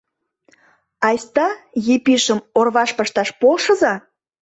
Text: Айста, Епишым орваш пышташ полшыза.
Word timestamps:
Айста, 1.07 1.47
Епишым 1.95 2.39
орваш 2.59 2.89
пышташ 2.97 3.29
полшыза. 3.39 3.93